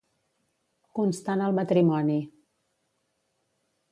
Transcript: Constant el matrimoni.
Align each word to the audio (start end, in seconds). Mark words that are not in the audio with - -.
Constant 0.99 1.43
el 1.49 1.53
matrimoni. 1.59 2.17